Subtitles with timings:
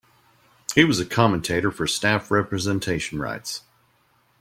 [0.73, 3.61] He was a commentator for staff representation rights.